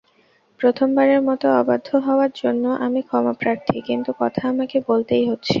[0.59, 5.49] প্রথমবারের মতো অবাধ্য হওয়ার জন্য আমি ক্ষমাপ্রার্থী, কিন্তু কথা আমাকে বলতেই হচ্ছে।